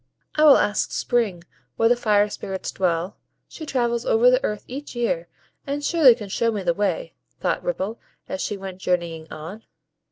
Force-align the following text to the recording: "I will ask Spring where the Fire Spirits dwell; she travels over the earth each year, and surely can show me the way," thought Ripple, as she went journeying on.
"I 0.33 0.43
will 0.45 0.57
ask 0.57 0.91
Spring 0.91 1.43
where 1.75 1.87
the 1.87 1.95
Fire 1.95 2.27
Spirits 2.27 2.71
dwell; 2.71 3.17
she 3.47 3.67
travels 3.67 4.03
over 4.03 4.31
the 4.31 4.43
earth 4.43 4.63
each 4.65 4.95
year, 4.95 5.27
and 5.67 5.85
surely 5.85 6.15
can 6.15 6.27
show 6.29 6.51
me 6.51 6.63
the 6.63 6.73
way," 6.73 7.13
thought 7.39 7.63
Ripple, 7.63 7.99
as 8.27 8.41
she 8.41 8.57
went 8.57 8.79
journeying 8.79 9.31
on. 9.31 9.61